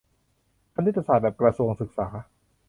[0.75, 2.07] คณิตศาสตร์แบบกระทรวงศึกษา